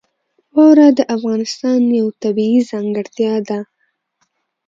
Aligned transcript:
واوره 0.55 0.87
د 0.97 0.99
افغانستان 1.15 1.81
یوه 1.99 2.13
طبیعي 2.23 2.59
ځانګړتیا 2.71 3.33
ده. 3.49 3.59